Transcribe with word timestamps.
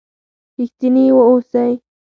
رښتيني 0.57 1.05
و 1.15 1.19
اوسئ! 1.29 1.71